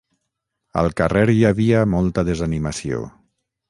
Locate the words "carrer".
1.03-1.25